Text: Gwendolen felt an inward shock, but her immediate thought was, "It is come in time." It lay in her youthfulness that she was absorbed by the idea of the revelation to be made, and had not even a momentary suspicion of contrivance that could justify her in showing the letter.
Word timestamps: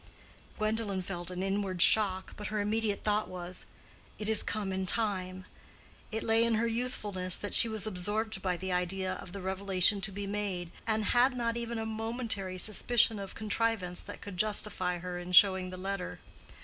Gwendolen 0.57 1.03
felt 1.03 1.29
an 1.29 1.43
inward 1.43 1.79
shock, 1.79 2.33
but 2.35 2.47
her 2.47 2.59
immediate 2.59 3.03
thought 3.03 3.27
was, 3.27 3.67
"It 4.17 4.27
is 4.29 4.41
come 4.41 4.73
in 4.73 4.87
time." 4.87 5.45
It 6.11 6.23
lay 6.23 6.43
in 6.43 6.55
her 6.55 6.65
youthfulness 6.65 7.37
that 7.37 7.53
she 7.53 7.69
was 7.69 7.85
absorbed 7.85 8.41
by 8.41 8.57
the 8.57 8.71
idea 8.71 9.13
of 9.13 9.31
the 9.31 9.41
revelation 9.43 10.01
to 10.01 10.11
be 10.11 10.25
made, 10.25 10.71
and 10.87 11.05
had 11.13 11.35
not 11.37 11.55
even 11.55 11.77
a 11.77 11.85
momentary 11.85 12.57
suspicion 12.57 13.19
of 13.19 13.35
contrivance 13.35 13.99
that 14.01 14.21
could 14.21 14.37
justify 14.37 14.97
her 14.97 15.19
in 15.19 15.33
showing 15.33 15.69
the 15.69 15.77
letter. 15.77 16.19